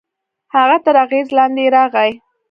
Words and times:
هغه 0.55 0.77
تر 0.85 0.95
اغېز 1.05 1.27
لاندې 1.37 1.61
يې 1.65 1.69
راغی. 1.75 2.11